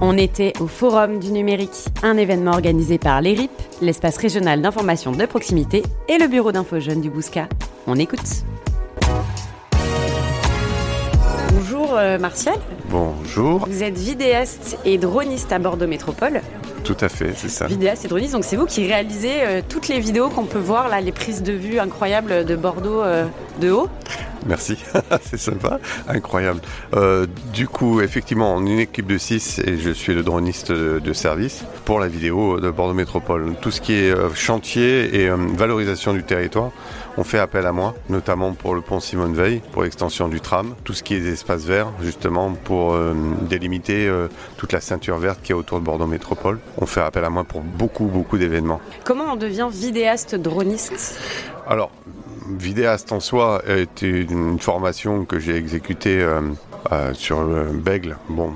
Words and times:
On 0.00 0.16
était 0.16 0.52
au 0.60 0.68
Forum 0.68 1.18
du 1.18 1.32
numérique, 1.32 1.86
un 2.04 2.16
événement 2.16 2.52
organisé 2.52 2.98
par 2.98 3.20
l'ERIP, 3.20 3.50
l'espace 3.82 4.16
régional 4.16 4.62
d'information 4.62 5.10
de 5.10 5.26
proximité, 5.26 5.82
et 6.08 6.18
le 6.18 6.28
bureau 6.28 6.52
d'info 6.52 6.78
jeunes 6.78 7.00
du 7.00 7.10
Bousca. 7.10 7.48
On 7.88 7.96
écoute. 7.96 8.20
Bonjour 11.52 11.96
euh, 11.96 12.16
Martial. 12.16 12.54
Bonjour. 12.90 13.66
Vous 13.66 13.82
êtes 13.82 13.98
vidéaste 13.98 14.78
et 14.84 14.98
droniste 14.98 15.50
à 15.50 15.58
Bordeaux 15.58 15.88
Métropole. 15.88 16.42
Tout 16.84 16.96
à 17.00 17.08
fait, 17.08 17.32
c'est 17.34 17.48
ça. 17.48 17.66
Vidéaste 17.66 18.04
et 18.04 18.08
droniste, 18.08 18.34
donc 18.34 18.44
c'est 18.44 18.56
vous 18.56 18.66
qui 18.66 18.86
réalisez 18.86 19.40
euh, 19.40 19.62
toutes 19.68 19.88
les 19.88 19.98
vidéos 19.98 20.28
qu'on 20.28 20.44
peut 20.44 20.60
voir 20.60 20.88
là, 20.88 21.00
les 21.00 21.12
prises 21.12 21.42
de 21.42 21.52
vue 21.52 21.80
incroyables 21.80 22.44
de 22.44 22.54
Bordeaux 22.54 23.02
euh, 23.02 23.26
de 23.60 23.72
haut. 23.72 23.88
Merci, 24.46 24.78
c'est 25.22 25.38
sympa, 25.38 25.80
incroyable. 26.08 26.60
Euh, 26.94 27.26
du 27.52 27.68
coup, 27.68 28.00
effectivement, 28.00 28.54
on 28.54 28.66
est 28.66 28.70
une 28.70 28.78
équipe 28.78 29.06
de 29.06 29.18
6 29.18 29.60
et 29.64 29.78
je 29.78 29.90
suis 29.90 30.14
le 30.14 30.22
droniste 30.22 30.72
de, 30.72 30.98
de 30.98 31.12
service 31.12 31.64
pour 31.84 32.00
la 32.00 32.08
vidéo 32.08 32.60
de 32.60 32.70
Bordeaux 32.70 32.94
Métropole. 32.94 33.54
Tout 33.60 33.70
ce 33.70 33.80
qui 33.80 33.94
est 33.94 34.10
euh, 34.10 34.32
chantier 34.34 35.22
et 35.22 35.28
euh, 35.28 35.36
valorisation 35.54 36.12
du 36.12 36.22
territoire, 36.22 36.70
on 37.16 37.24
fait 37.24 37.38
appel 37.38 37.66
à 37.66 37.72
moi, 37.72 37.94
notamment 38.08 38.52
pour 38.52 38.74
le 38.74 38.80
pont 38.80 39.00
Simone 39.00 39.34
Veil, 39.34 39.60
pour 39.72 39.82
l'extension 39.82 40.28
du 40.28 40.40
tram, 40.40 40.74
tout 40.84 40.94
ce 40.94 41.02
qui 41.02 41.14
est 41.14 41.20
des 41.20 41.32
espaces 41.32 41.64
verts, 41.64 41.88
justement 42.00 42.52
pour 42.52 42.96
délimiter 43.42 44.08
toute 44.56 44.72
la 44.72 44.80
ceinture 44.80 45.18
verte 45.18 45.40
qui 45.42 45.50
est 45.50 45.54
autour 45.54 45.80
de 45.80 45.84
Bordeaux 45.84 46.06
Métropole. 46.06 46.60
On 46.76 46.86
fait 46.86 47.00
appel 47.00 47.24
à 47.24 47.30
moi 47.30 47.42
pour 47.42 47.62
beaucoup, 47.62 48.04
beaucoup 48.04 48.38
d'événements. 48.38 48.80
Comment 49.02 49.32
on 49.32 49.36
devient 49.36 49.68
vidéaste 49.68 50.36
droniste 50.36 51.18
Alors, 51.66 51.90
vidéaste 52.56 53.12
en 53.12 53.20
soi 53.20 53.62
est 53.66 54.02
une 54.02 54.58
formation 54.58 55.24
que 55.24 55.38
j'ai 55.38 55.56
exécutée 55.56 56.20
euh, 56.20 56.40
euh, 56.92 57.12
sur 57.14 57.42
le 57.42 57.64
Bègle. 57.72 58.16
Bon, 58.28 58.52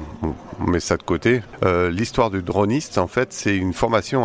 on 0.60 0.70
met 0.70 0.80
ça 0.80 0.96
de 0.96 1.02
côté. 1.02 1.42
Euh, 1.64 1.90
L'histoire 1.90 2.30
du 2.30 2.42
droniste, 2.42 2.98
en 2.98 3.06
fait, 3.06 3.32
c'est 3.32 3.56
une 3.56 3.72
formation 3.72 4.24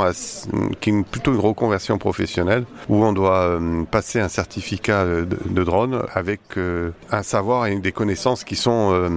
qui 0.80 0.90
est 0.92 1.04
plutôt 1.04 1.34
une 1.34 1.40
reconversion 1.40 1.98
professionnelle 1.98 2.66
où 2.90 3.04
on 3.04 3.14
doit 3.14 3.42
euh, 3.42 3.84
passer 3.84 4.20
un 4.20 4.30
certificat 4.30 5.06
de, 5.06 5.64
drone 5.64 6.04
avec 6.14 6.40
euh, 6.58 6.92
un 7.12 7.24
savoir 7.24 7.68
et 7.68 7.76
des 7.76 7.92
connaissances 7.92 8.44
qui 8.44 8.56
sont 8.56 8.92
euh, 8.94 9.10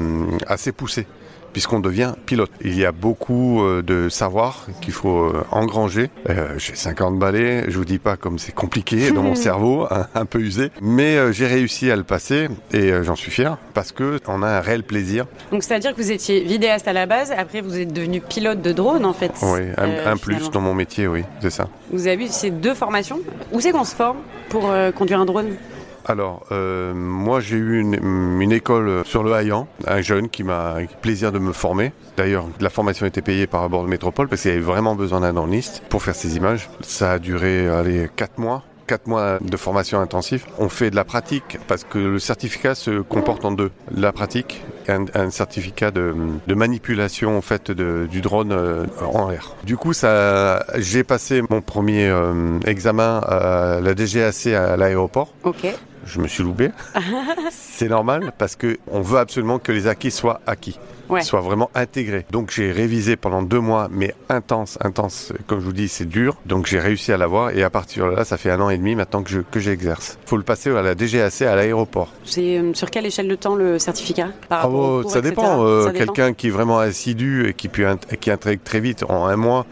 assez 0.46 0.72
poussées 0.72 1.06
puisqu'on 1.52 1.80
devient 1.80 2.14
pilote. 2.26 2.50
Il 2.62 2.78
y 2.78 2.84
a 2.84 2.92
beaucoup 2.92 3.62
euh, 3.62 3.82
de 3.82 4.08
savoir 4.08 4.66
qu'il 4.80 4.92
faut 4.92 5.24
euh, 5.24 5.44
engranger. 5.50 6.10
Euh, 6.28 6.54
j'ai 6.58 6.74
50 6.74 7.18
balais, 7.18 7.64
je 7.68 7.76
vous 7.76 7.84
dis 7.84 7.98
pas 7.98 8.16
comme 8.16 8.38
c'est 8.38 8.54
compliqué 8.54 9.10
dans 9.12 9.22
mon 9.22 9.34
cerveau, 9.34 9.86
un, 9.90 10.06
un 10.14 10.24
peu 10.26 10.40
usé, 10.40 10.70
mais 10.80 11.32
j'ai 11.32 11.46
réussi 11.46 11.90
à 11.90 11.96
le 11.96 12.04
passer 12.04 12.48
et 12.72 12.92
j'en 13.02 13.16
suis 13.16 13.30
fier 13.30 13.58
parce 13.74 13.92
que 13.92 14.20
on 14.26 14.42
a 14.42 14.48
un 14.48 14.60
réel 14.60 14.82
plaisir. 14.82 15.26
Donc 15.50 15.62
c'est-à-dire 15.62 15.94
que 15.94 16.00
vous 16.00 16.12
étiez 16.12 16.40
vidéaste 16.40 16.88
à 16.88 16.92
la 16.92 17.06
base, 17.06 17.32
après 17.36 17.60
vous 17.60 17.78
êtes 17.78 17.92
devenu 17.92 18.20
pilote 18.20 18.62
de 18.62 18.72
drone 18.72 19.04
en 19.04 19.12
fait. 19.12 19.32
Oui, 19.42 19.60
un, 19.76 19.88
euh, 19.88 20.12
un 20.12 20.16
plus 20.16 20.50
dans 20.50 20.60
mon 20.60 20.74
métier, 20.74 21.06
oui, 21.06 21.22
c'est 21.40 21.50
ça. 21.50 21.68
Vous 21.92 22.06
avez 22.06 22.24
eu 22.24 22.28
ces 22.28 22.50
deux 22.50 22.74
formations. 22.74 23.20
Où 23.52 23.60
c'est 23.60 23.72
qu'on 23.72 23.84
se 23.84 23.94
forme 23.94 24.18
pour 24.48 24.70
euh, 24.70 24.90
conduire 24.92 25.20
un 25.20 25.26
drone? 25.26 25.56
Alors, 26.06 26.44
euh, 26.50 26.92
moi 26.94 27.40
j'ai 27.40 27.56
eu 27.56 27.78
une, 27.80 27.94
une 28.40 28.52
école 28.52 29.02
sur 29.04 29.22
le 29.22 29.32
Haillan, 29.32 29.68
un 29.86 30.00
jeune 30.00 30.28
qui 30.28 30.44
m'a 30.44 30.76
plaisir 31.02 31.30
de 31.32 31.38
me 31.38 31.52
former. 31.52 31.92
D'ailleurs, 32.16 32.46
la 32.60 32.70
formation 32.70 33.06
était 33.06 33.22
payée 33.22 33.46
par 33.46 33.68
Bordeaux 33.68 33.88
Métropole 33.88 34.28
parce 34.28 34.42
qu'il 34.42 34.50
avait 34.50 34.60
vraiment 34.60 34.94
besoin 34.94 35.20
d'un 35.20 35.32
droniste 35.32 35.82
pour 35.88 36.02
faire 36.02 36.14
ces 36.14 36.36
images. 36.36 36.68
Ça 36.80 37.12
a 37.12 37.18
duré, 37.18 37.68
allez, 37.68 38.08
4 38.16 38.38
mois. 38.38 38.62
4 38.86 39.06
mois 39.06 39.38
de 39.40 39.56
formation 39.56 40.00
intensive. 40.00 40.44
On 40.58 40.68
fait 40.68 40.90
de 40.90 40.96
la 40.96 41.04
pratique 41.04 41.58
parce 41.68 41.84
que 41.84 41.98
le 41.98 42.18
certificat 42.18 42.74
se 42.74 43.00
comporte 43.02 43.44
en 43.44 43.52
deux. 43.52 43.70
La 43.94 44.10
pratique 44.10 44.64
et 44.88 44.90
un, 44.90 45.04
un 45.14 45.30
certificat 45.30 45.92
de, 45.92 46.12
de 46.44 46.54
manipulation 46.54 47.38
en 47.38 47.40
fait 47.40 47.70
de, 47.70 48.08
du 48.10 48.20
drone 48.20 48.50
euh, 48.50 48.86
en 49.14 49.30
l'air. 49.30 49.54
Du 49.62 49.76
coup, 49.76 49.92
ça, 49.92 50.66
j'ai 50.76 51.04
passé 51.04 51.40
mon 51.48 51.60
premier 51.60 52.08
euh, 52.08 52.58
examen 52.66 53.18
à 53.18 53.78
la 53.80 53.94
DGAC 53.94 54.48
à 54.48 54.76
l'aéroport. 54.76 55.34
Ok. 55.44 55.68
Je 56.04 56.20
me 56.20 56.28
suis 56.28 56.42
loupé. 56.42 56.70
c'est 57.50 57.88
normal 57.88 58.32
parce 58.38 58.56
que 58.56 58.78
on 58.86 59.00
veut 59.00 59.18
absolument 59.18 59.58
que 59.58 59.72
les 59.72 59.86
acquis 59.86 60.10
soient 60.10 60.40
acquis, 60.46 60.78
Ouais. 61.10 61.22
soient 61.22 61.40
vraiment 61.40 61.70
intégrés. 61.74 62.24
Donc 62.30 62.50
j'ai 62.50 62.72
révisé 62.72 63.16
pendant 63.16 63.42
deux 63.42 63.60
mois, 63.60 63.88
mais 63.90 64.14
intense, 64.28 64.78
intense. 64.80 65.32
Comme 65.46 65.60
je 65.60 65.64
vous 65.64 65.72
dis, 65.72 65.88
c'est 65.88 66.04
dur. 66.08 66.36
Donc 66.46 66.66
j'ai 66.66 66.78
réussi 66.80 67.12
à 67.12 67.16
l'avoir 67.16 67.50
et 67.50 67.62
à 67.62 67.70
partir 67.70 68.06
de 68.06 68.12
là, 68.16 68.24
ça 68.24 68.36
fait 68.36 68.50
un 68.50 68.60
an 68.60 68.70
et 68.70 68.78
demi 68.78 68.94
maintenant 68.94 69.22
que 69.22 69.30
je 69.30 69.40
que 69.40 69.60
j'exerce. 69.60 70.18
Faut 70.26 70.36
le 70.36 70.42
passer 70.42 70.70
à 70.70 70.82
la 70.82 70.94
DGAC 70.94 71.42
à 71.42 71.56
l'aéroport. 71.56 72.08
C'est 72.24 72.58
euh, 72.58 72.72
sur 72.74 72.90
quelle 72.90 73.06
échelle 73.06 73.28
de 73.28 73.34
temps 73.34 73.54
le 73.54 73.78
certificat 73.78 74.28
par 74.48 74.64
Ah 74.64 74.68
cours, 74.68 75.10
ça 75.10 75.20
dépend. 75.20 75.64
euh, 75.64 75.84
Ça 75.86 75.92
dépend. 75.92 76.12
Quelqu'un 76.12 76.32
qui 76.34 76.46
est 76.48 76.50
vraiment 76.50 76.78
assidu 76.78 77.48
et 77.48 77.54
qui, 77.54 77.68
peut 77.68 77.86
qui 78.20 78.30
intègre 78.30 78.62
très 78.62 78.80
vite 78.80 79.04
en 79.08 79.26
un 79.26 79.36
mois. 79.36 79.66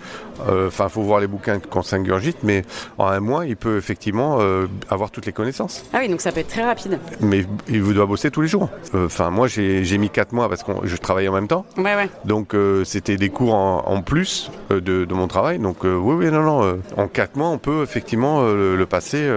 euh, 0.48 0.68
Enfin, 0.68 0.88
faut 0.88 1.02
voir 1.02 1.20
les 1.20 1.26
bouquins 1.26 1.58
qu'on 1.58 1.82
s'ingurgite, 1.82 2.38
mais 2.42 2.62
en 2.98 3.06
un 3.06 3.20
mois, 3.20 3.46
il 3.46 3.56
peut 3.56 3.76
effectivement 3.76 4.38
euh, 4.40 4.66
avoir 4.88 5.10
toutes 5.10 5.26
les 5.26 5.32
connaissances. 5.32 5.84
Ah 5.92 5.98
oui, 6.00 6.08
donc 6.08 6.20
ça 6.20 6.30
peut 6.32 6.40
être 6.40 6.48
très 6.48 6.64
rapide. 6.64 6.98
Mais 7.20 7.44
il 7.68 7.82
vous 7.82 7.92
doit 7.94 8.06
bosser 8.06 8.30
tous 8.30 8.40
les 8.42 8.48
jours. 8.48 8.68
Euh, 8.94 9.06
Enfin, 9.06 9.30
moi, 9.30 9.46
j'ai 9.48 9.84
j'ai 9.84 9.98
mis 9.98 10.10
quatre 10.10 10.32
mois 10.32 10.48
parce 10.48 10.62
que 10.62 10.72
je 10.84 10.96
travaille 11.28 11.38
en 11.38 11.40
même 11.42 11.48
temps. 11.48 11.64
Ouais, 11.76 11.94
ouais. 11.94 12.08
Donc, 12.24 12.54
euh, 12.54 12.84
c'était 12.84 13.16
des 13.16 13.28
cours 13.28 13.54
en, 13.54 13.84
en 13.86 14.02
plus 14.02 14.50
euh, 14.70 14.80
de, 14.80 15.04
de 15.04 15.14
mon 15.14 15.28
travail. 15.28 15.58
Donc, 15.58 15.84
euh, 15.84 15.94
oui, 15.96 16.14
oui, 16.16 16.30
non, 16.30 16.42
non. 16.42 16.78
en 16.96 17.08
quatre 17.08 17.36
mois, 17.36 17.48
on 17.48 17.58
peut 17.58 17.82
effectivement 17.82 18.42
le, 18.42 18.76
le 18.76 18.86
passer 18.86 19.28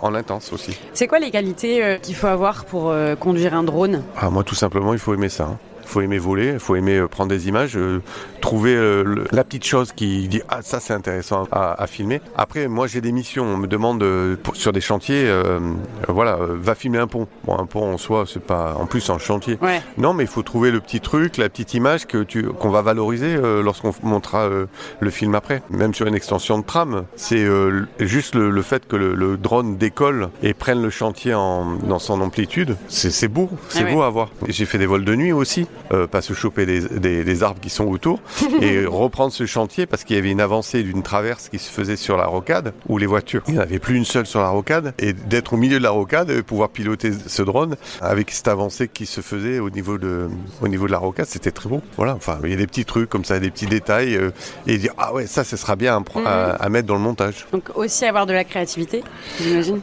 en 0.00 0.14
intense 0.14 0.52
aussi. 0.52 0.78
C'est 0.94 1.06
quoi 1.08 1.18
les 1.18 1.30
qualités 1.30 1.82
euh, 1.84 1.96
qu'il 1.98 2.14
faut 2.14 2.28
avoir 2.28 2.64
pour 2.64 2.90
euh, 2.90 3.16
conduire 3.16 3.54
un 3.54 3.64
drone? 3.64 4.02
Ah, 4.16 4.30
moi, 4.30 4.44
tout 4.44 4.54
simplement, 4.54 4.92
il 4.92 4.98
faut 4.98 5.14
aimer 5.14 5.28
ça. 5.28 5.44
hein. 5.44 5.58
Il 5.88 5.90
faut 5.90 6.00
aimer 6.02 6.18
voler, 6.18 6.50
il 6.52 6.58
faut 6.58 6.76
aimer 6.76 6.98
euh, 6.98 7.08
prendre 7.08 7.30
des 7.30 7.48
images, 7.48 7.74
euh, 7.78 8.02
trouver 8.42 8.74
euh, 8.76 9.02
le- 9.04 9.24
la 9.32 9.42
petite 9.42 9.64
chose 9.64 9.92
qui 9.92 10.28
dit 10.28 10.42
ah 10.50 10.58
ça 10.60 10.80
c'est 10.80 10.92
intéressant 10.92 11.48
à, 11.50 11.82
à 11.82 11.86
filmer. 11.86 12.20
Après 12.36 12.68
moi 12.68 12.86
j'ai 12.86 13.00
des 13.00 13.10
missions, 13.10 13.44
on 13.46 13.56
me 13.56 13.66
demande 13.66 14.04
pour- 14.42 14.54
sur 14.54 14.72
des 14.72 14.82
chantiers, 14.82 15.24
euh, 15.26 15.58
voilà, 16.08 16.36
va 16.40 16.74
filmer 16.74 16.98
un 16.98 17.06
pont. 17.06 17.26
Bon 17.44 17.58
un 17.58 17.64
pont 17.64 17.90
en 17.90 17.96
soi 17.96 18.24
c'est 18.30 18.42
pas 18.42 18.74
en 18.78 18.84
plus 18.84 19.08
un 19.08 19.16
chantier. 19.18 19.56
Ouais. 19.62 19.80
Non, 19.96 20.12
mais 20.12 20.24
il 20.24 20.28
faut 20.28 20.42
trouver 20.42 20.70
le 20.70 20.80
petit 20.80 21.00
truc, 21.00 21.38
la 21.38 21.48
petite 21.48 21.72
image 21.72 22.06
que 22.06 22.22
tu 22.22 22.42
qu'on 22.44 22.68
va 22.68 22.82
valoriser 22.82 23.34
euh, 23.36 23.62
lorsqu'on 23.62 23.94
montrera 24.02 24.42
euh, 24.42 24.66
le 25.00 25.08
film 25.08 25.34
après. 25.34 25.62
Même 25.70 25.94
sur 25.94 26.06
une 26.06 26.14
extension 26.14 26.58
de 26.58 26.64
tram, 26.64 27.04
c'est 27.16 27.46
juste 27.98 28.34
le, 28.34 28.50
le 28.50 28.62
fait 28.62 28.86
que 28.86 28.96
le, 28.96 29.14
le 29.14 29.38
drone 29.38 29.78
décolle 29.78 30.28
et 30.42 30.52
prenne 30.52 30.82
le 30.82 30.90
chantier 30.90 31.32
en, 31.32 31.64
dans 31.76 31.98
son 31.98 32.20
amplitude. 32.20 32.76
C'est 32.88 33.28
beau, 33.28 33.48
c'est 33.70 33.86
Ah 33.88 33.92
beau 33.92 34.02
à 34.02 34.10
voir. 34.10 34.28
J'ai 34.48 34.66
fait 34.66 34.76
des 34.76 34.84
vols 34.86 35.04
de 35.06 35.14
nuit 35.14 35.32
aussi, 35.32 35.66
euh, 35.92 36.06
pas 36.06 36.22
se 36.22 36.32
choper 36.32 36.66
des, 36.66 36.80
des- 36.80 37.24
des 37.24 37.42
arbres 37.42 37.60
qui 37.60 37.70
sont 37.70 37.84
autour 37.86 38.20
et 38.62 38.84
reprendre 38.86 39.32
ce 39.32 39.46
chantier 39.46 39.86
parce 39.86 40.04
qu'il 40.04 40.16
y 40.16 40.18
avait 40.18 40.30
une 40.30 40.40
avancée 40.40 40.82
d'une 40.82 41.02
traverse 41.02 41.48
qui 41.48 41.58
se 41.58 41.70
faisait 41.70 41.96
sur 41.96 42.16
la 42.16 42.26
rocade 42.26 42.72
où 42.88 42.98
les 42.98 43.06
voitures, 43.06 43.42
il 43.48 43.54
n'y 43.54 43.58
en 43.58 43.62
avait 43.62 43.78
plus 43.78 43.96
une 43.96 44.04
seule 44.04 44.26
sur 44.26 44.40
la 44.40 44.48
rocade 44.48 44.94
et 44.98 45.12
d'être 45.12 45.54
au 45.54 45.56
milieu 45.56 45.78
de 45.78 45.82
la 45.82 45.90
rocade 45.90 46.30
et 46.30 46.42
pouvoir 46.42 46.68
piloter 46.70 47.12
ce 47.26 47.42
drone 47.42 47.76
avec 48.00 48.30
cette 48.30 48.48
avancée 48.48 48.88
qui 48.88 49.06
se 49.06 49.20
faisait 49.20 49.58
au 49.58 49.70
niveau 49.70 49.98
de, 49.98 50.28
au 50.60 50.68
niveau 50.68 50.86
de 50.86 50.92
la 50.92 50.98
rocade, 50.98 51.26
c'était 51.26 51.50
très 51.50 51.68
beau. 51.68 51.80
Voilà, 51.96 52.14
enfin, 52.14 52.38
il 52.44 52.50
y 52.50 52.54
a 52.54 52.56
des 52.56 52.66
petits 52.66 52.84
trucs 52.84 53.08
comme 53.08 53.24
ça, 53.24 53.38
des 53.38 53.50
petits 53.50 53.66
détails 53.66 54.16
euh, 54.16 54.30
et 54.66 54.78
dire 54.78 54.92
ah 54.98 55.14
ouais, 55.14 55.26
ça, 55.26 55.44
ce 55.44 55.56
sera 55.56 55.76
bien 55.76 55.96
à, 55.96 56.00
pro- 56.00 56.20
à- 56.24 56.50
à 56.56 56.68
mettre 56.68 56.86
dans 56.88 56.94
le 56.94 57.00
montage. 57.00 57.46
Donc 57.52 57.64
aussi 57.74 58.04
avoir 58.04 58.26
de 58.26 58.32
la 58.32 58.44
créativité, 58.44 59.02
j'imagine. 59.40 59.80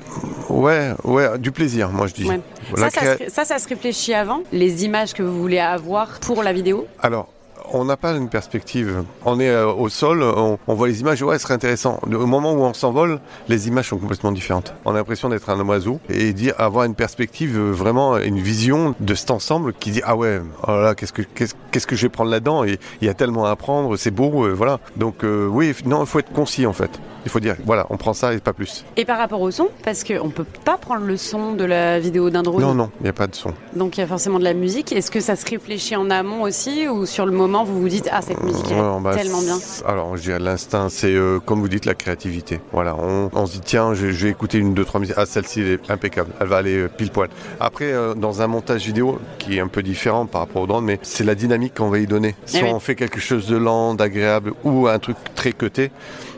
Ouais, 0.50 0.92
ouais, 1.04 1.38
du 1.40 1.52
plaisir, 1.52 1.90
moi 1.90 2.08
je 2.08 2.14
dis. 2.14 2.26
Ouais. 2.28 2.40
Ça, 2.76 2.90
ça, 2.90 3.18
se, 3.18 3.30
ça, 3.30 3.46
ça 3.46 3.60
se 3.60 3.68
réfléchit 3.68 4.14
avant, 4.14 4.42
les 4.52 4.86
images 4.86 5.14
que 5.14 5.24
vous 5.24 5.40
voulez 5.40 5.60
avoir 5.60 6.20
pour 6.20 6.44
la 6.44 6.54
vidéo? 6.54 6.88
Alors, 7.02 7.28
on 7.72 7.86
n'a 7.86 7.98
pas 7.98 8.12
une 8.14 8.30
perspective. 8.30 9.04
On 9.24 9.40
est 9.40 9.50
euh, 9.50 9.72
au 9.72 9.90
sol, 9.90 10.22
on, 10.22 10.60
on 10.68 10.74
voit 10.76 10.88
les 10.88 11.02
images, 11.02 11.22
ouais, 11.24 11.38
ce 11.38 11.44
serait 11.44 11.56
intéressant. 11.56 12.00
Au 12.04 12.28
moment 12.28 12.54
où 12.54 12.60
on 12.60 12.74
s'envole, 12.74 13.20
les 13.48 13.68
images 13.68 13.90
sont 13.90 13.98
complètement 13.98 14.32
différentes. 14.32 14.74
On 14.86 14.92
a 14.92 14.96
l'impression 14.96 15.30
d'être 15.30 15.50
un 15.50 15.60
oiseau 15.68 16.00
et 16.10 16.32
dire, 16.34 16.54
avoir 16.60 16.86
une 16.86 16.96
perspective, 16.96 17.58
euh, 17.58 17.72
vraiment 17.72 18.18
une 18.18 18.40
vision 18.40 18.94
de 19.00 19.16
cet 19.16 19.32
ensemble 19.32 19.74
qui 19.74 19.92
dit, 19.92 20.02
ah 20.04 20.16
ouais, 20.16 20.42
oh 20.68 20.72
là 20.72 20.94
qu'est-ce 20.96 21.14
que, 21.14 21.24
qu'est-ce, 21.24 21.56
qu'est-ce 21.72 21.88
que 21.88 21.96
je 21.96 22.04
vais 22.04 22.10
prendre 22.10 22.30
là-dedans? 22.30 22.64
Et 22.66 22.80
il 23.02 23.08
y 23.08 23.10
a 23.10 23.16
tellement 23.16 23.46
à 23.46 23.52
apprendre, 23.52 23.98
c'est 23.98 24.12
beau, 24.12 24.46
euh, 24.46 24.54
voilà. 24.54 24.80
Donc, 24.96 25.24
oui, 25.24 25.74
non, 25.86 26.02
il 26.02 26.08
faut 26.08 26.20
être 26.20 26.34
concis 26.34 26.66
en 26.66 26.74
fait. 26.74 26.92
Il 27.26 27.32
faut 27.32 27.40
dire, 27.40 27.56
voilà, 27.66 27.86
on 27.90 27.98
prend 27.98 28.14
ça 28.14 28.34
et 28.34 28.40
pas 28.40 28.54
plus. 28.54 28.86
Et 28.98 29.04
par 29.06 29.18
rapport 29.18 29.42
au 29.42 29.50
son, 29.52 29.68
parce 29.84 30.04
qu'on 30.04 30.30
peut 30.30 30.46
pas 30.64 30.78
prendre 30.78 31.06
le 31.06 31.18
son 31.18 31.54
de 31.54 31.64
la 31.66 32.00
vidéo 32.00 32.30
d'un 32.30 32.44
drone. 32.44 32.62
Non, 32.62 32.74
non, 32.76 32.92
il 33.00 33.04
n'y 33.04 33.10
a 33.10 33.14
pas 33.14 33.28
de 33.28 33.36
son. 33.36 33.52
Donc 33.76 33.98
il 33.98 34.02
y 34.02 34.04
a 34.04 34.08
forcément 34.08 34.38
de 34.40 34.44
la 34.44 34.54
musique. 34.54 34.92
Est-ce 34.92 35.10
que 35.12 35.20
ça 35.20 35.36
se 35.36 35.46
réfléchit 35.50 35.96
en 35.96 36.10
amont 36.10 36.44
aussi 36.44 36.88
ou 36.88 37.06
sur 37.06 37.26
le 37.26 37.32
moment 37.32 37.64
vous 37.64 37.82
vous 37.82 37.90
dites 37.90 38.10
ah 38.12 38.22
cette 38.22 38.42
musique 38.44 38.66
elle 38.70 38.78
est 38.78 39.00
bah, 39.02 39.16
tellement 39.16 39.42
bien. 39.42 39.58
Alors, 39.88 40.16
je 40.18 40.22
dirais 40.22 40.40
l'instinct, 40.40 40.88
c'est 40.90 41.14
euh, 41.14 41.40
comme 41.40 41.60
vous 41.62 41.68
dites 41.68 41.86
la 41.86 41.96
créativité. 41.96 42.60
Voilà, 42.72 42.96
on, 42.96 43.30
on 43.34 43.46
se 43.48 43.54
dit 43.54 43.62
tiens, 43.62 43.94
je, 43.96 44.12
je 44.12 44.26
vais 44.26 44.32
écouter 44.32 44.60
une, 44.60 44.74
deux, 44.74 44.86
trois 44.86 45.00
musiques. 45.00 45.16
Ah, 45.18 45.26
celle-ci 45.26 45.62
elle 45.62 45.68
est 45.70 45.92
impeccable. 45.92 46.30
Elle 46.40 46.48
va 46.48 46.58
aller 46.58 46.78
euh, 46.78 46.88
pile 46.88 47.10
poil. 47.12 47.30
Après, 47.60 47.92
euh, 47.92 48.14
dans 48.14 48.42
un 48.42 48.48
montage 48.48 48.86
vidéo 48.86 49.20
qui 49.40 49.58
est 49.58 49.62
un 49.62 49.68
peu 49.68 49.82
différent 49.82 50.26
par 50.28 50.42
rapport 50.42 50.62
au 50.62 50.68
drone, 50.68 50.86
mais 50.86 51.00
c'est 51.02 51.24
la 51.24 51.34
dynamique 51.36 51.74
qu'on 51.76 51.90
va 51.90 51.98
y 52.00 52.06
donner. 52.08 52.36
Si 52.46 52.58
Eh 52.60 52.64
oui. 52.64 52.70
on 52.72 52.80
fait 52.80 52.96
quelque 52.96 53.20
chose 53.20 53.48
de 53.48 53.58
lent, 53.58 53.96
d'agréable 53.96 54.54
ou 54.64 54.88
un 54.88 55.00
truc 55.00 55.18
très 55.36 55.52
cuté, 55.54 55.92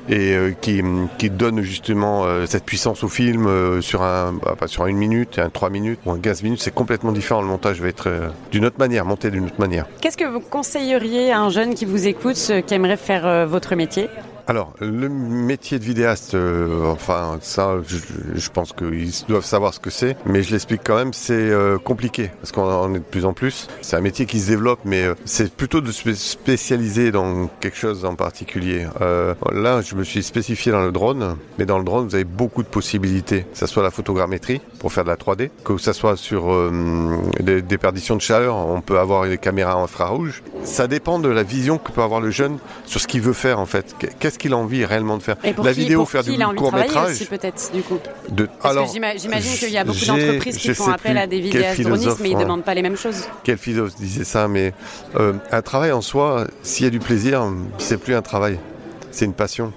et 0.10 0.36
qui, 0.62 0.82
qui 1.18 1.30
donne 1.30 1.62
justement 1.62 2.26
cette 2.46 2.66
puissance 2.66 3.04
au 3.04 3.10
film 3.10 3.82
sur 3.82 4.04
un, 4.04 4.34
bah, 4.34 4.56
pas 4.58 4.68
sur 4.68 4.86
une 4.88 4.98
minute, 4.98 5.40
un 5.40 5.50
3 5.50 5.70
minutes 5.70 6.00
ou 6.06 6.12
un 6.12 6.20
15 6.20 6.44
minutes. 6.44 6.62
C'est 6.62 6.74
complètement 6.74 7.12
différent. 7.12 7.42
Le 7.42 7.48
montage 7.48 7.82
va 7.82 7.88
être 7.88 8.10
d'une 8.52 8.66
autre 8.66 8.80
manière, 8.80 9.06
monté 9.06 9.30
d'une 9.32 9.46
autre 9.46 9.60
manière. 9.60 9.86
Qu'est-ce 10.02 10.18
que 10.18 10.26
vous 10.26 10.40
conseilleriez 10.40 11.32
à 11.32 11.40
un 11.40 11.50
jeune 11.50 11.76
qui 11.76 11.86
vous 11.86 12.08
écoute, 12.08 12.52
qui 12.66 12.74
aimerait 12.74 12.98
faire 12.98 13.48
votre 13.48 13.76
métier? 13.76 14.10
Alors, 14.50 14.74
le 14.80 15.10
métier 15.10 15.78
de 15.78 15.84
vidéaste, 15.84 16.34
euh, 16.34 16.86
enfin, 16.86 17.38
ça, 17.42 17.76
je, 17.86 18.50
pense 18.50 18.72
qu'ils 18.72 19.12
doivent 19.28 19.44
savoir 19.44 19.74
ce 19.74 19.82
que 19.82 19.90
c'est, 19.90 20.16
mais 20.26 20.42
je 20.42 20.54
l'explique 20.54 20.84
quand 20.86 20.96
même, 20.96 21.12
c'est 21.12 21.34
euh, 21.34 21.78
compliqué, 21.78 22.32
parce 22.40 22.54
qu'on 22.54 22.64
en 22.64 22.96
est 22.96 23.00
de 23.00 23.04
plus 23.04 23.26
en 23.26 23.34
plus. 23.34 23.68
C'est 23.82 23.98
un 23.98 24.02
métier 24.02 24.26
qui 24.26 24.40
se 24.40 24.48
développe, 24.48 24.80
mais 24.86 25.04
euh, 25.04 25.16
c'est 25.26 25.54
plutôt 25.54 25.82
de 25.82 25.92
se 25.92 26.14
spécialiser 26.14 27.12
dans 27.12 27.48
quelque 27.60 27.76
chose 27.76 28.06
en 28.06 28.16
particulier. 28.16 28.88
là, 29.52 29.82
je 29.82 29.96
me 29.96 30.06
suis 30.06 30.24
spécifié 30.24 30.72
dans 30.72 30.84
le 30.84 30.94
drone, 30.94 31.36
mais 31.58 31.66
dans 31.66 31.78
le 31.78 31.84
drone, 31.84 32.08
vous 32.08 32.16
avez 32.16 32.24
beaucoup 32.24 32.64
de 32.64 32.70
possibilités, 32.70 33.42
que 33.42 33.58
ce 33.58 33.68
soit 33.68 33.84
la 33.84 33.92
photogrammétrie, 33.92 34.62
pour 34.80 34.94
faire 34.94 35.04
de 35.04 35.10
la 35.10 35.18
3D, 35.18 35.50
que 35.66 35.78
ce 35.78 35.92
soit 35.92 36.16
sur 36.16 36.72
des, 37.42 37.62
des 37.62 37.78
perditions 37.78 38.16
de 38.16 38.22
chaleur, 38.22 38.56
on 38.56 38.80
peut 38.80 38.98
avoir 38.98 39.26
une 39.26 39.38
caméra 39.38 39.74
infrarouge. 39.74 40.42
Ça 40.64 40.88
dépend 40.88 41.20
de 41.20 41.28
la 41.28 41.44
vision 41.44 41.78
que 41.78 41.92
peut 41.92 42.02
avoir 42.02 42.22
le 42.22 42.32
jeune 42.32 42.60
sur 42.86 43.02
ce 43.02 43.08
qu'il 43.08 43.22
veut 43.22 43.34
faire, 43.34 43.60
en 43.60 43.66
fait. 43.66 43.94
Qu'est-ce 44.20 44.37
qu'il 44.38 44.54
a 44.54 44.58
envie 44.58 44.86
réellement 44.86 45.18
de 45.18 45.24
faire 45.24 45.38
La 45.64 45.72
vidéo, 45.72 46.06
faire 46.06 46.24
du 46.24 46.38
court 46.56 46.74
métrage. 46.74 47.28
peut-être 47.30 47.72
du 47.74 47.82
coup. 47.82 48.00
De... 48.30 48.48
Alors, 48.64 48.88
j'imagine 48.88 49.58
qu'il 49.58 49.72
y 49.72 49.78
a 49.78 49.84
beaucoup 49.84 50.06
d'entreprises 50.06 50.58
qui 50.58 50.74
font 50.74 50.92
appel 50.92 51.18
à 51.18 51.28
des 51.28 51.40
vidéastes 51.40 51.80
mais 52.20 52.30
ils 52.30 52.38
ne 52.38 52.44
demandent 52.44 52.64
pas 52.64 52.74
les 52.74 52.82
mêmes 52.82 52.98
choses. 52.98 53.26
Quel 53.44 53.58
philosophe 53.58 53.96
disait 53.96 54.24
ça 54.24 54.48
Mais 54.48 54.74
euh, 55.16 55.34
un 55.52 55.62
travail 55.62 55.92
en 55.92 56.02
soi, 56.02 56.48
s'il 56.64 56.86
y 56.86 56.88
a 56.88 56.92
du 56.92 57.00
plaisir, 57.00 57.44
c'est 57.78 57.98
plus 57.98 58.16
un 58.16 58.22
travail, 58.22 58.60
c'est 59.12 59.26
une 59.26 59.34
passion. 59.34 59.74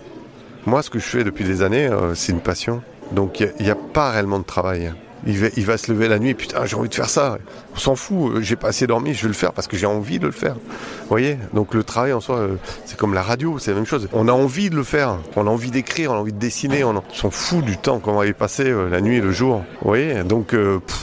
Moi, 0.66 0.82
ce 0.82 0.90
que 0.90 0.98
je 0.98 1.04
fais 1.04 1.24
depuis 1.24 1.44
des 1.44 1.62
années, 1.62 1.86
euh, 1.86 2.14
c'est 2.14 2.32
une 2.32 2.40
passion. 2.40 2.82
Donc 3.12 3.40
il 3.40 3.64
n'y 3.64 3.70
a, 3.70 3.74
pas 3.74 4.10
réellement 4.10 4.38
de 4.38 4.44
travail. 4.44 4.92
Il 5.26 5.38
va, 5.38 5.48
il 5.56 5.66
va, 5.66 5.76
se 5.76 5.92
lever 5.92 6.08
la 6.08 6.18
nuit, 6.18 6.34
putain, 6.34 6.64
j'ai 6.64 6.76
envie 6.76 6.88
de 6.88 6.94
faire 6.94 7.10
ça. 7.10 7.38
On 7.74 7.78
s'en 7.78 7.94
fout, 7.94 8.32
euh, 8.32 8.40
j'ai 8.40 8.56
pas 8.56 8.68
assez 8.68 8.86
dormi, 8.86 9.14
je 9.14 9.22
vais 9.22 9.28
le 9.28 9.34
faire 9.34 9.52
parce 9.52 9.68
que 9.68 9.76
j'ai 9.76 9.86
envie 9.86 10.18
de 10.18 10.26
le 10.26 10.32
faire. 10.32 10.54
Vous 10.54 11.08
voyez 11.08 11.36
Donc 11.52 11.74
le 11.74 11.84
travail 11.84 12.12
en 12.12 12.20
soi, 12.20 12.36
euh, 12.36 12.56
c'est 12.86 12.96
comme 12.96 13.14
la 13.14 13.22
radio, 13.22 13.58
c'est 13.58 13.70
la 13.70 13.76
même 13.76 13.86
chose. 13.86 14.08
On 14.12 14.28
a 14.28 14.32
envie 14.32 14.70
de 14.70 14.76
le 14.76 14.84
faire, 14.84 15.18
on 15.36 15.46
a 15.46 15.50
envie 15.50 15.70
d'écrire, 15.70 16.12
on 16.12 16.14
a 16.14 16.18
envie 16.18 16.32
de 16.32 16.38
dessiner, 16.38 16.84
on, 16.84 17.02
s'en 17.12 17.30
fout 17.30 17.64
du 17.64 17.76
temps 17.76 17.98
qu'on 17.98 18.14
va 18.14 18.26
y 18.26 18.32
passer, 18.32 18.70
euh, 18.70 18.88
la 18.88 19.00
nuit 19.00 19.16
et 19.16 19.20
le 19.20 19.32
jour. 19.32 19.62
Vous 19.82 19.88
voyez 19.88 20.22
Donc 20.24 20.54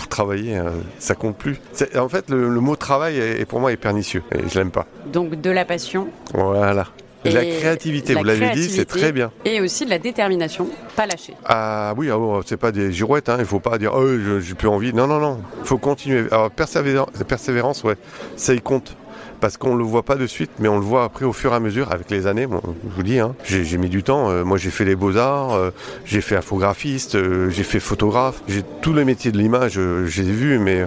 travailler, 0.09 0.61
ça 0.99 1.15
compte 1.15 1.37
plus. 1.37 1.59
En 1.95 2.09
fait, 2.09 2.29
le, 2.29 2.49
mot 2.59 2.75
travail 2.75 3.17
est, 3.17 3.45
pour 3.45 3.59
moi 3.59 3.71
est 3.71 3.77
pernicieux 3.77 4.23
et 4.33 4.49
je 4.49 4.57
l'aime 4.57 4.71
pas. 4.71 4.87
Donc 5.11 5.39
de 5.39 5.49
la 5.49 5.65
passion. 5.65 6.07
Voilà 6.33 6.87
la 7.31 7.45
créativité, 7.45 8.13
vous 8.13 8.23
l'avez 8.23 8.51
dit, 8.51 8.69
c'est 8.69 8.85
très 8.85 9.11
bien. 9.11 9.31
Et 9.45 9.61
aussi 9.61 9.85
de 9.85 9.89
la 9.89 9.99
détermination, 9.99 10.67
pas 10.95 11.05
lâcher. 11.05 11.33
Ah 11.45 11.93
oui, 11.97 12.09
ah, 12.11 12.17
c'est 12.45 12.57
pas 12.57 12.71
des 12.71 12.91
girouettes, 12.91 13.29
hein, 13.29 13.37
il 13.39 13.45
faut 13.45 13.59
pas 13.59 13.77
dire 13.77 13.93
oh, 13.95 14.07
j'ai 14.39 14.53
plus 14.53 14.67
envie. 14.67 14.93
Non, 14.93 15.07
non, 15.07 15.19
non, 15.19 15.39
il 15.61 15.67
faut 15.67 15.77
continuer. 15.77 16.25
Alors, 16.31 16.51
persévérance, 16.51 17.09
persévérance, 17.27 17.83
ouais, 17.83 17.95
ça 18.35 18.53
y 18.53 18.61
compte. 18.61 18.95
Parce 19.39 19.57
qu'on 19.57 19.73
ne 19.73 19.77
le 19.77 19.83
voit 19.83 20.03
pas 20.03 20.15
de 20.15 20.25
suite, 20.25 20.49
mais 20.57 20.67
on 20.67 20.79
le 20.79 20.83
voit 20.83 21.03
après 21.03 21.23
au 21.23 21.33
fur 21.33 21.53
et 21.53 21.55
à 21.55 21.59
mesure, 21.59 21.91
avec 21.91 22.09
les 22.09 22.25
années. 22.25 22.47
Bon, 22.47 22.59
je 22.65 22.95
vous 22.95 23.03
dis, 23.03 23.19
hein, 23.19 23.35
j'ai 23.43 23.77
mis 23.77 23.89
du 23.89 24.01
temps. 24.01 24.31
Euh, 24.31 24.43
moi, 24.43 24.57
j'ai 24.57 24.71
fait 24.71 24.85
les 24.85 24.95
beaux-arts, 24.95 25.53
euh, 25.53 25.69
j'ai 26.05 26.21
fait 26.21 26.35
infographiste, 26.35 27.15
euh, 27.15 27.49
j'ai 27.51 27.63
fait 27.63 27.79
photographe. 27.79 28.41
J'ai 28.47 28.63
tous 28.81 28.93
les 28.93 29.05
métiers 29.05 29.31
de 29.31 29.37
l'image, 29.37 29.79
j'ai 30.07 30.23
vu, 30.23 30.57
mais 30.57 30.85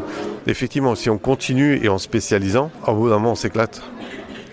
effectivement, 0.48 0.96
si 0.96 1.10
on 1.10 1.18
continue 1.18 1.78
et 1.82 1.88
en 1.88 1.98
spécialisant, 1.98 2.72
au 2.88 2.94
bout 2.94 3.08
d'un 3.08 3.18
moment, 3.18 3.32
on 3.32 3.36
s'éclate 3.36 3.82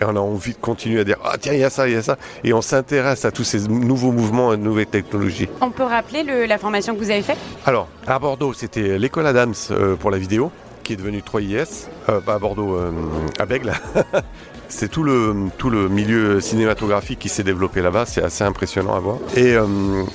et 0.00 0.04
on 0.04 0.16
a 0.16 0.20
envie 0.20 0.52
de 0.52 0.58
continuer 0.58 1.00
à 1.00 1.04
dire 1.04 1.18
ah 1.24 1.36
tiens 1.40 1.52
il 1.52 1.60
y 1.60 1.64
a 1.64 1.70
ça 1.70 1.88
il 1.88 1.94
y 1.94 1.96
a 1.96 2.02
ça. 2.02 2.16
Et 2.44 2.52
on 2.52 2.62
s'intéresse 2.62 3.24
à 3.24 3.30
tous 3.30 3.44
ces 3.44 3.68
nouveaux 3.68 4.12
mouvements 4.12 4.52
et 4.52 4.56
nouvelles 4.56 4.86
technologies. 4.86 5.48
On 5.60 5.70
peut 5.70 5.84
rappeler 5.84 6.24
la 6.46 6.58
formation 6.58 6.94
que 6.94 7.00
vous 7.00 7.10
avez 7.10 7.22
faite? 7.22 7.38
Alors 7.66 7.88
à 8.06 8.18
Bordeaux 8.18 8.52
c'était 8.52 8.98
l'école 8.98 9.26
Adams 9.26 9.54
euh, 9.70 9.96
pour 9.96 10.10
la 10.10 10.18
vidéo 10.18 10.50
qui 10.88 10.94
est 10.94 10.96
devenue 10.96 11.20
3IS, 11.20 11.86
euh, 12.08 12.22
pas 12.22 12.36
à 12.36 12.38
Bordeaux, 12.38 12.74
euh, 12.74 12.90
à 13.38 13.44
Bègle. 13.44 13.74
c'est 14.70 14.90
tout 14.90 15.02
le, 15.02 15.34
tout 15.58 15.68
le 15.68 15.86
milieu 15.90 16.40
cinématographique 16.40 17.18
qui 17.18 17.28
s'est 17.28 17.42
développé 17.42 17.82
là-bas, 17.82 18.06
c'est 18.06 18.22
assez 18.22 18.42
impressionnant 18.42 18.94
à 18.94 18.98
voir. 18.98 19.18
Et, 19.36 19.56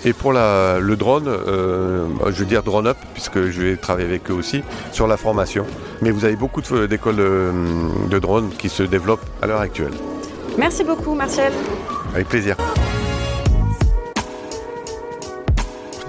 et 0.04 0.14
pour 0.14 0.34
la, 0.34 0.80
le 0.80 0.96
drone, 0.96 1.26
je 1.28 2.32
veux 2.32 2.46
dire 2.46 2.64
drone 2.64 2.88
up, 2.88 2.98
puisque 3.14 3.52
je 3.52 3.62
vais 3.62 3.76
travailler 3.76 4.08
avec 4.08 4.32
eux 4.32 4.34
aussi, 4.34 4.64
sur 4.92 5.06
la 5.06 5.16
formation. 5.16 5.68
Mais 6.02 6.10
vous 6.10 6.26
avez 6.26 6.36
beaucoup 6.36 6.62
d'écoles 6.62 7.18
de, 7.18 7.52
de 8.10 8.20
drones 8.20 8.50
qui 8.58 8.70
se 8.70 8.82
développent 8.82 9.26
à 9.44 9.46
l'heure 9.46 9.62
actuelle. 9.62 9.94
Merci 10.58 10.84
beaucoup, 10.84 11.14
Martial. 11.14 11.54
Avec 12.16 12.30
plaisir. 12.30 12.56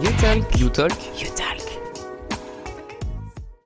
You 0.01 0.11
talk. 0.23 0.59
You 0.59 0.69
talk. 0.71 0.93
You 1.21 1.29
talk. 1.37 1.44